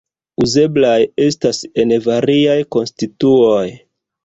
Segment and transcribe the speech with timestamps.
[0.45, 0.95] Uzeblaj
[1.25, 3.71] estas en variaj konstituoj.